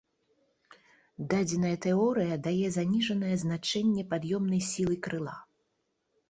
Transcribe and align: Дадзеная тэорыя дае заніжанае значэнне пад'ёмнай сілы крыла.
Дадзеная 1.33 1.73
тэорыя 1.85 2.37
дае 2.47 2.67
заніжанае 2.77 3.35
значэнне 3.43 4.03
пад'ёмнай 4.15 4.61
сілы 4.71 4.95
крыла. 5.09 5.37